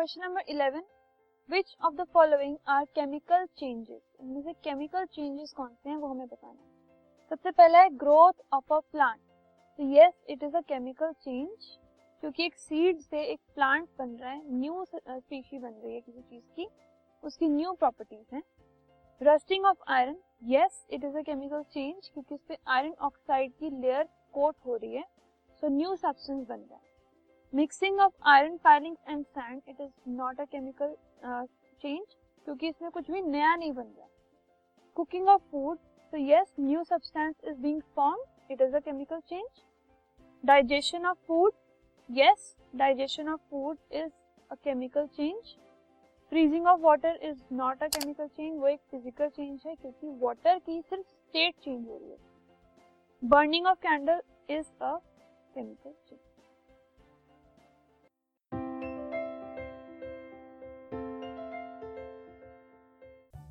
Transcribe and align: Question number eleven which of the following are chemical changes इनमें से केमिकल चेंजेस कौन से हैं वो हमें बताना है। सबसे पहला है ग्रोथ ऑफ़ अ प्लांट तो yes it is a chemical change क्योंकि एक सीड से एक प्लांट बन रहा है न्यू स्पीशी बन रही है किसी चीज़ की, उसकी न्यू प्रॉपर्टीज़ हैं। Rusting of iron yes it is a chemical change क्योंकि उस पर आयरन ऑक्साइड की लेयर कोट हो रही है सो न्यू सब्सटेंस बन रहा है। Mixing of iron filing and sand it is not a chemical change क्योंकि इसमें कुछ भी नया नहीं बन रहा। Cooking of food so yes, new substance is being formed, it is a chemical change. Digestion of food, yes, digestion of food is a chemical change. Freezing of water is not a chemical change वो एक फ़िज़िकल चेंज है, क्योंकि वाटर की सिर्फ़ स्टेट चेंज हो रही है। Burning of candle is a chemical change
Question 0.00 0.22
number 0.22 0.42
eleven 0.48 0.82
which 1.50 1.74
of 1.84 1.94
the 1.94 2.04
following 2.12 2.56
are 2.68 2.84
chemical 2.94 3.44
changes 3.58 4.00
इनमें 4.20 4.40
से 4.42 4.52
केमिकल 4.64 5.04
चेंजेस 5.06 5.52
कौन 5.56 5.74
से 5.74 5.88
हैं 5.90 5.96
वो 5.96 6.08
हमें 6.08 6.26
बताना 6.26 6.52
है। 6.52 7.28
सबसे 7.30 7.50
पहला 7.50 7.80
है 7.80 7.90
ग्रोथ 7.96 8.40
ऑफ़ 8.52 8.72
अ 8.74 8.78
प्लांट 8.92 9.20
तो 9.78 9.88
yes 9.88 10.24
it 10.30 10.42
is 10.42 10.56
a 10.56 10.60
chemical 10.68 11.12
change 11.14 11.66
क्योंकि 12.22 12.44
एक 12.44 12.56
सीड 12.56 13.00
से 13.00 13.22
एक 13.24 13.40
प्लांट 13.54 13.88
बन 13.98 14.16
रहा 14.16 14.30
है 14.30 14.42
न्यू 14.50 14.84
स्पीशी 14.86 15.58
बन 15.58 15.74
रही 15.74 15.94
है 15.94 16.00
किसी 16.00 16.20
चीज़ 16.20 16.44
की, 16.56 16.68
उसकी 17.22 17.48
न्यू 17.50 17.72
प्रॉपर्टीज़ 17.74 18.34
हैं। 18.34 18.42
Rusting 19.20 19.66
of 19.66 19.82
iron 19.88 20.16
yes 20.46 20.86
it 20.90 21.04
is 21.04 21.18
a 21.18 21.22
chemical 21.22 21.62
change 21.64 22.08
क्योंकि 22.08 22.34
उस 22.34 22.40
पर 22.48 22.56
आयरन 22.68 22.94
ऑक्साइड 23.02 23.52
की 23.52 23.70
लेयर 23.72 24.08
कोट 24.34 24.56
हो 24.66 24.76
रही 24.76 24.94
है 24.94 25.04
सो 25.62 25.68
न्यू 25.68 25.96
सब्सटेंस 25.96 26.46
बन 26.48 26.56
रहा 26.60 26.74
है। 26.76 26.88
Mixing 27.52 28.00
of 28.00 28.12
iron 28.30 28.56
filing 28.64 28.96
and 29.08 29.24
sand 29.26 29.62
it 29.68 29.80
is 29.80 30.10
not 30.10 30.40
a 30.40 30.44
chemical 30.46 30.94
change 31.24 32.16
क्योंकि 32.44 32.68
इसमें 32.68 32.90
कुछ 32.90 33.10
भी 33.10 33.20
नया 33.22 33.54
नहीं 33.54 33.72
बन 33.72 33.82
रहा। 33.82 34.08
Cooking 34.96 35.28
of 35.28 35.42
food 35.50 35.78
so 36.12 36.18
yes, 36.18 36.48
new 36.58 36.80
substance 36.84 37.50
is 37.50 37.58
being 37.64 37.82
formed, 37.96 38.22
it 38.50 38.62
is 38.64 38.72
a 38.74 38.80
chemical 38.80 39.20
change. 39.32 39.60
Digestion 40.44 41.04
of 41.10 41.18
food, 41.28 41.52
yes, 42.08 42.46
digestion 42.74 43.28
of 43.28 43.38
food 43.48 43.76
is 43.92 44.08
a 44.50 44.56
chemical 44.58 45.06
change. 45.18 45.52
Freezing 46.32 46.66
of 46.66 46.80
water 46.80 47.18
is 47.28 47.38
not 47.52 47.82
a 47.82 47.86
chemical 47.88 48.26
change 48.26 48.58
वो 48.60 48.66
एक 48.68 48.80
फ़िज़िकल 48.90 49.28
चेंज 49.28 49.62
है, 49.66 49.74
क्योंकि 49.74 50.06
वाटर 50.20 50.58
की 50.58 50.80
सिर्फ़ 50.82 51.06
स्टेट 51.06 51.54
चेंज 51.64 51.86
हो 51.88 51.96
रही 51.96 52.10
है। 52.10 52.18
Burning 53.22 53.66
of 53.66 53.78
candle 53.82 54.20
is 54.50 54.72
a 54.82 54.96
chemical 55.54 55.92
change 56.08 56.20